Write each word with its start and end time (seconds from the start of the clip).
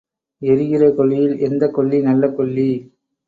எரிகிற 0.41 0.83
கொள்ளியில் 0.91 1.37
எந்தக் 1.39 1.73
கொள்ளி 1.73 2.01
நல்ல 2.01 2.27
கொள்ளி? 2.29 2.69